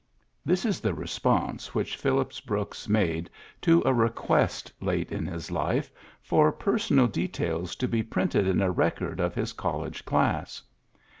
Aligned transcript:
''This 0.51 0.65
is 0.65 0.81
the 0.81 0.95
response 0.95 1.75
which 1.75 1.95
Phillips 1.95 2.39
Brooks 2.39 2.89
made 2.89 3.29
to 3.61 3.83
a 3.85 3.93
request, 3.93 4.73
late 4.81 5.11
in 5.11 5.27
his 5.27 5.51
life, 5.51 5.91
for 6.23 6.51
personal 6.51 7.05
details 7.05 7.75
to 7.75 7.87
be 7.87 8.01
printed 8.01 8.47
in 8.47 8.61
a 8.63 8.71
record 8.71 9.19
of 9.19 9.35
his 9.35 9.53
college 9.53 10.03
class. 10.03 10.63